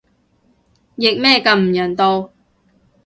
[0.97, 2.31] 譯咩咁唔人道